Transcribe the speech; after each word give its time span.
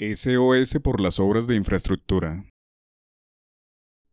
SOS 0.00 0.78
por 0.82 0.98
las 0.98 1.20
obras 1.20 1.46
de 1.46 1.56
infraestructura. 1.56 2.46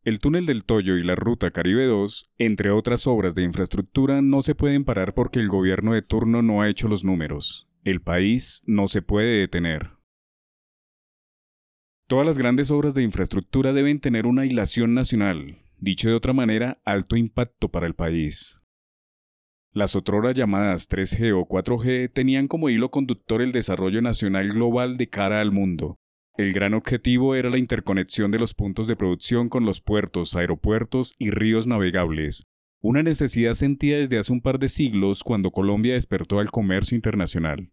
El 0.03 0.19
túnel 0.19 0.45
del 0.45 0.65
Toyo 0.65 0.97
y 0.97 1.03
la 1.03 1.15
ruta 1.15 1.51
Caribe 1.51 1.85
2, 1.85 2.29
entre 2.37 2.71
otras 2.71 3.07
obras 3.07 3.35
de 3.35 3.43
infraestructura, 3.43 4.21
no 4.21 4.41
se 4.41 4.53
pueden 4.53 4.83
parar 4.83 5.13
porque 5.13 5.39
el 5.39 5.47
gobierno 5.47 5.93
de 5.93 6.01
turno 6.01 6.41
no 6.41 6.61
ha 6.61 6.67
hecho 6.67 6.89
los 6.89 7.05
números. 7.05 7.69
El 7.85 8.01
país 8.01 8.63
no 8.67 8.89
se 8.89 9.01
puede 9.01 9.39
detener. 9.39 9.91
Todas 12.07 12.25
las 12.25 12.37
grandes 12.37 12.69
obras 12.69 12.93
de 12.93 13.03
infraestructura 13.03 13.71
deben 13.71 14.01
tener 14.01 14.25
una 14.25 14.45
hilación 14.45 14.93
nacional, 14.93 15.59
dicho 15.77 16.09
de 16.09 16.15
otra 16.15 16.33
manera, 16.33 16.81
alto 16.83 17.15
impacto 17.15 17.69
para 17.69 17.87
el 17.87 17.95
país. 17.95 18.57
Las 19.73 19.95
otrora 19.95 20.31
llamadas 20.31 20.89
3G 20.89 21.33
o 21.39 21.47
4G 21.47 22.11
tenían 22.11 22.47
como 22.47 22.69
hilo 22.69 22.89
conductor 22.89 23.41
el 23.41 23.51
desarrollo 23.51 24.01
nacional 24.01 24.49
global 24.53 24.97
de 24.97 25.09
cara 25.09 25.41
al 25.41 25.51
mundo. 25.51 25.97
El 26.37 26.53
gran 26.53 26.73
objetivo 26.73 27.35
era 27.35 27.49
la 27.49 27.57
interconexión 27.57 28.31
de 28.31 28.39
los 28.39 28.53
puntos 28.53 28.87
de 28.87 28.95
producción 28.95 29.49
con 29.49 29.65
los 29.65 29.81
puertos, 29.81 30.35
aeropuertos 30.35 31.15
y 31.17 31.31
ríos 31.31 31.67
navegables, 31.67 32.43
una 32.79 33.01
necesidad 33.03 33.53
sentida 33.53 33.97
desde 33.97 34.19
hace 34.19 34.31
un 34.31 34.41
par 34.41 34.59
de 34.59 34.69
siglos 34.69 35.23
cuando 35.23 35.51
Colombia 35.51 35.93
despertó 35.93 36.39
al 36.39 36.51
comercio 36.51 36.95
internacional. 36.95 37.71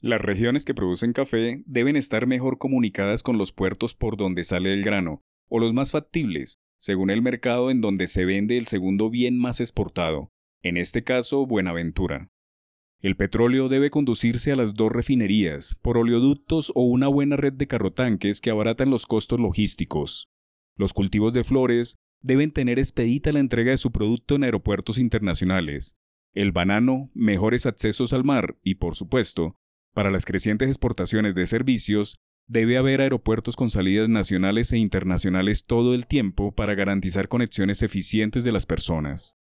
Las 0.00 0.20
regiones 0.20 0.64
que 0.64 0.74
producen 0.74 1.12
café 1.12 1.62
deben 1.66 1.96
estar 1.96 2.26
mejor 2.26 2.58
comunicadas 2.58 3.22
con 3.22 3.38
los 3.38 3.52
puertos 3.52 3.94
por 3.94 4.16
donde 4.16 4.44
sale 4.44 4.72
el 4.72 4.82
grano, 4.82 5.20
o 5.48 5.60
los 5.60 5.72
más 5.74 5.92
factibles, 5.92 6.56
según 6.78 7.10
el 7.10 7.22
mercado 7.22 7.70
en 7.70 7.80
donde 7.80 8.08
se 8.08 8.24
vende 8.24 8.58
el 8.58 8.66
segundo 8.66 9.10
bien 9.10 9.38
más 9.38 9.60
exportado, 9.60 10.31
en 10.62 10.76
este 10.76 11.02
caso 11.02 11.44
Buenaventura. 11.46 12.30
El 13.00 13.16
petróleo 13.16 13.68
debe 13.68 13.90
conducirse 13.90 14.52
a 14.52 14.56
las 14.56 14.74
dos 14.74 14.92
refinerías, 14.92 15.76
por 15.82 15.98
oleoductos 15.98 16.70
o 16.76 16.84
una 16.84 17.08
buena 17.08 17.36
red 17.36 17.52
de 17.52 17.66
carrotanques 17.66 18.40
que 18.40 18.50
abaratan 18.50 18.90
los 18.90 19.06
costos 19.06 19.40
logísticos. 19.40 20.30
Los 20.76 20.92
cultivos 20.92 21.32
de 21.32 21.42
flores 21.42 21.96
deben 22.20 22.52
tener 22.52 22.78
expedita 22.78 23.32
la 23.32 23.40
entrega 23.40 23.72
de 23.72 23.76
su 23.76 23.90
producto 23.90 24.36
en 24.36 24.44
aeropuertos 24.44 24.98
internacionales. 24.98 25.96
El 26.32 26.52
banano, 26.52 27.10
mejores 27.12 27.66
accesos 27.66 28.12
al 28.12 28.22
mar 28.22 28.56
y, 28.62 28.76
por 28.76 28.94
supuesto, 28.94 29.56
para 29.92 30.12
las 30.12 30.24
crecientes 30.24 30.68
exportaciones 30.68 31.34
de 31.34 31.46
servicios, 31.46 32.20
debe 32.46 32.78
haber 32.78 33.00
aeropuertos 33.00 33.56
con 33.56 33.68
salidas 33.68 34.08
nacionales 34.08 34.72
e 34.72 34.78
internacionales 34.78 35.64
todo 35.64 35.94
el 35.94 36.06
tiempo 36.06 36.54
para 36.54 36.74
garantizar 36.76 37.28
conexiones 37.28 37.82
eficientes 37.82 38.44
de 38.44 38.52
las 38.52 38.64
personas. 38.64 39.36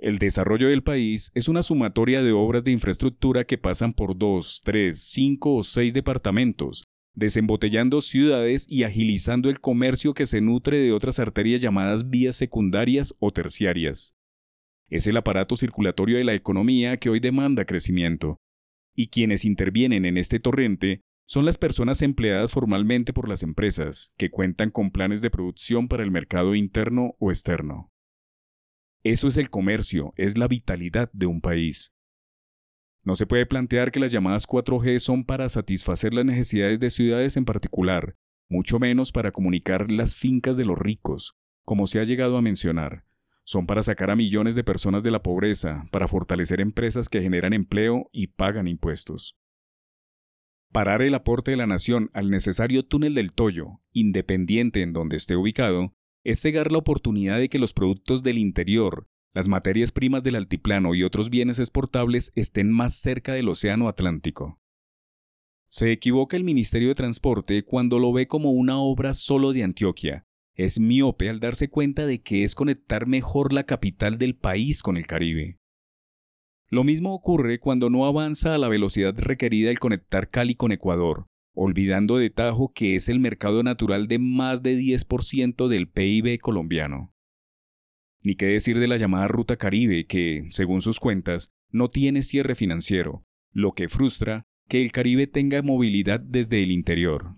El 0.00 0.18
desarrollo 0.18 0.68
del 0.68 0.84
país 0.84 1.32
es 1.34 1.48
una 1.48 1.64
sumatoria 1.64 2.22
de 2.22 2.30
obras 2.30 2.62
de 2.62 2.70
infraestructura 2.70 3.42
que 3.44 3.58
pasan 3.58 3.92
por 3.92 4.16
dos, 4.16 4.60
tres, 4.62 5.02
cinco 5.02 5.56
o 5.56 5.64
seis 5.64 5.92
departamentos, 5.92 6.84
desembotellando 7.14 8.00
ciudades 8.00 8.64
y 8.70 8.84
agilizando 8.84 9.50
el 9.50 9.58
comercio 9.58 10.14
que 10.14 10.26
se 10.26 10.40
nutre 10.40 10.78
de 10.78 10.92
otras 10.92 11.18
arterias 11.18 11.60
llamadas 11.60 12.08
vías 12.08 12.36
secundarias 12.36 13.12
o 13.18 13.32
terciarias. 13.32 14.14
Es 14.88 15.08
el 15.08 15.16
aparato 15.16 15.56
circulatorio 15.56 16.16
de 16.16 16.24
la 16.24 16.34
economía 16.34 16.96
que 16.98 17.10
hoy 17.10 17.18
demanda 17.18 17.64
crecimiento, 17.64 18.36
y 18.94 19.08
quienes 19.08 19.44
intervienen 19.44 20.04
en 20.04 20.16
este 20.16 20.38
torrente 20.38 21.00
son 21.26 21.44
las 21.44 21.58
personas 21.58 22.02
empleadas 22.02 22.52
formalmente 22.52 23.12
por 23.12 23.28
las 23.28 23.42
empresas, 23.42 24.14
que 24.16 24.30
cuentan 24.30 24.70
con 24.70 24.92
planes 24.92 25.22
de 25.22 25.30
producción 25.30 25.88
para 25.88 26.04
el 26.04 26.12
mercado 26.12 26.54
interno 26.54 27.16
o 27.18 27.32
externo. 27.32 27.90
Eso 29.10 29.26
es 29.26 29.38
el 29.38 29.48
comercio, 29.48 30.12
es 30.18 30.36
la 30.36 30.48
vitalidad 30.48 31.10
de 31.14 31.24
un 31.24 31.40
país. 31.40 31.94
No 33.02 33.16
se 33.16 33.24
puede 33.24 33.46
plantear 33.46 33.90
que 33.90 34.00
las 34.00 34.12
llamadas 34.12 34.46
4G 34.46 34.98
son 34.98 35.24
para 35.24 35.48
satisfacer 35.48 36.12
las 36.12 36.26
necesidades 36.26 36.78
de 36.78 36.90
ciudades 36.90 37.38
en 37.38 37.46
particular, 37.46 38.16
mucho 38.50 38.78
menos 38.78 39.10
para 39.10 39.32
comunicar 39.32 39.90
las 39.90 40.14
fincas 40.14 40.58
de 40.58 40.66
los 40.66 40.78
ricos, 40.78 41.38
como 41.64 41.86
se 41.86 42.00
ha 42.00 42.04
llegado 42.04 42.36
a 42.36 42.42
mencionar. 42.42 43.06
Son 43.44 43.66
para 43.66 43.82
sacar 43.82 44.10
a 44.10 44.14
millones 44.14 44.54
de 44.56 44.62
personas 44.62 45.02
de 45.02 45.10
la 45.10 45.22
pobreza, 45.22 45.86
para 45.90 46.06
fortalecer 46.06 46.60
empresas 46.60 47.08
que 47.08 47.22
generan 47.22 47.54
empleo 47.54 48.10
y 48.12 48.26
pagan 48.26 48.68
impuestos. 48.68 49.38
Parar 50.70 51.00
el 51.00 51.14
aporte 51.14 51.52
de 51.52 51.56
la 51.56 51.66
nación 51.66 52.10
al 52.12 52.28
necesario 52.28 52.84
túnel 52.84 53.14
del 53.14 53.32
Toyo, 53.32 53.80
independiente 53.90 54.82
en 54.82 54.92
donde 54.92 55.16
esté 55.16 55.34
ubicado, 55.34 55.94
es 56.30 56.40
cegar 56.40 56.70
la 56.70 56.76
oportunidad 56.76 57.38
de 57.38 57.48
que 57.48 57.58
los 57.58 57.72
productos 57.72 58.22
del 58.22 58.36
interior, 58.36 59.08
las 59.32 59.48
materias 59.48 59.92
primas 59.92 60.22
del 60.22 60.34
altiplano 60.34 60.94
y 60.94 61.02
otros 61.02 61.30
bienes 61.30 61.58
exportables 61.58 62.32
estén 62.34 62.70
más 62.70 62.94
cerca 62.96 63.32
del 63.32 63.48
Océano 63.48 63.88
Atlántico. 63.88 64.60
Se 65.70 65.90
equivoca 65.90 66.36
el 66.36 66.44
Ministerio 66.44 66.88
de 66.88 66.96
Transporte 66.96 67.64
cuando 67.64 67.98
lo 67.98 68.12
ve 68.12 68.28
como 68.28 68.52
una 68.52 68.78
obra 68.78 69.14
solo 69.14 69.54
de 69.54 69.62
Antioquia. 69.62 70.26
Es 70.54 70.78
miope 70.78 71.30
al 71.30 71.40
darse 71.40 71.70
cuenta 71.70 72.04
de 72.04 72.20
que 72.20 72.44
es 72.44 72.54
conectar 72.54 73.06
mejor 73.06 73.54
la 73.54 73.64
capital 73.64 74.18
del 74.18 74.36
país 74.36 74.82
con 74.82 74.98
el 74.98 75.06
Caribe. 75.06 75.56
Lo 76.68 76.84
mismo 76.84 77.14
ocurre 77.14 77.58
cuando 77.58 77.88
no 77.88 78.04
avanza 78.04 78.54
a 78.54 78.58
la 78.58 78.68
velocidad 78.68 79.14
requerida 79.16 79.70
el 79.70 79.78
conectar 79.78 80.28
Cali 80.28 80.54
con 80.56 80.72
Ecuador, 80.72 81.26
olvidando 81.58 82.18
de 82.18 82.30
tajo 82.30 82.72
que 82.72 82.94
es 82.94 83.08
el 83.08 83.18
mercado 83.18 83.64
natural 83.64 84.06
de 84.06 84.20
más 84.20 84.62
de 84.62 84.78
10% 84.78 85.66
del 85.66 85.88
PIB 85.88 86.38
colombiano. 86.40 87.12
Ni 88.22 88.36
qué 88.36 88.46
decir 88.46 88.78
de 88.78 88.86
la 88.86 88.96
llamada 88.96 89.26
Ruta 89.26 89.56
Caribe 89.56 90.06
que, 90.06 90.46
según 90.50 90.82
sus 90.82 91.00
cuentas, 91.00 91.52
no 91.70 91.88
tiene 91.88 92.22
cierre 92.22 92.54
financiero, 92.54 93.24
lo 93.52 93.72
que 93.72 93.88
frustra 93.88 94.44
que 94.68 94.82
el 94.82 94.92
Caribe 94.92 95.26
tenga 95.26 95.62
movilidad 95.62 96.20
desde 96.20 96.62
el 96.62 96.70
interior. 96.70 97.36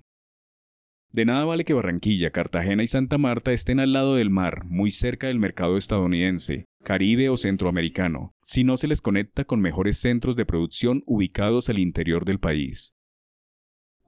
De 1.13 1.25
nada 1.25 1.45
vale 1.45 1.65
que 1.65 1.73
Barranquilla, 1.73 2.31
Cartagena 2.31 2.83
y 2.83 2.89
Santa 2.89 3.19
Marta 3.19 3.53
estén 3.53 3.81
al 3.81 3.93
lado 3.93 4.17
del 4.17 4.31
mar, 4.31 4.65
muy 4.67 4.91
cerca 4.91 5.27
del 5.27 5.39
mercado 5.39 5.77
estadounidense, 5.77 6.67
caribe 6.85 7.31
o 7.31 7.37
centroamericano, 7.37 8.35
si 8.43 8.65
no 8.65 8.77
se 8.77 8.87
les 8.87 9.01
conecta 9.01 9.45
con 9.45 9.61
mejores 9.61 9.99
centros 9.99 10.37
de 10.37 10.47
producción 10.47 11.03
ubicados 11.07 11.69
al 11.69 11.79
interior 11.79 12.25
del 12.25 12.39
país. 12.39 12.95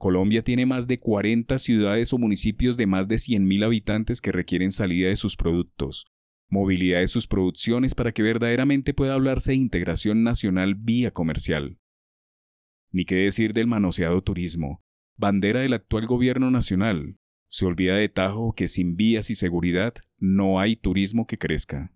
Colombia 0.03 0.43
tiene 0.43 0.65
más 0.65 0.85
de 0.85 0.99
40 0.99 1.57
ciudades 1.57 2.11
o 2.11 2.17
municipios 2.17 2.75
de 2.75 2.87
más 2.87 3.07
de 3.07 3.15
100.000 3.15 3.63
habitantes 3.63 4.19
que 4.19 4.33
requieren 4.33 4.73
salida 4.73 5.07
de 5.07 5.15
sus 5.15 5.37
productos, 5.37 6.07
movilidad 6.49 6.99
de 6.99 7.07
sus 7.07 7.25
producciones 7.25 7.95
para 7.95 8.11
que 8.11 8.21
verdaderamente 8.21 8.93
pueda 8.93 9.13
hablarse 9.13 9.51
de 9.51 9.59
integración 9.59 10.21
nacional 10.21 10.75
vía 10.75 11.11
comercial. 11.11 11.77
Ni 12.91 13.05
qué 13.05 13.15
decir 13.15 13.53
del 13.53 13.67
manoseado 13.67 14.21
turismo, 14.21 14.83
bandera 15.15 15.61
del 15.61 15.71
actual 15.71 16.05
gobierno 16.05 16.51
nacional. 16.51 17.15
Se 17.47 17.65
olvida 17.65 17.95
de 17.95 18.09
tajo 18.09 18.55
que 18.55 18.67
sin 18.67 18.97
vías 18.97 19.29
y 19.29 19.35
seguridad 19.35 19.93
no 20.17 20.59
hay 20.59 20.75
turismo 20.75 21.27
que 21.27 21.37
crezca. 21.37 21.93